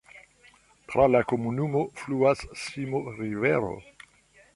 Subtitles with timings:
[0.93, 3.71] Tra la komunumo fluas Simo-rivero.